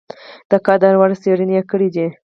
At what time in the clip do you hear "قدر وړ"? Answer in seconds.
0.67-1.11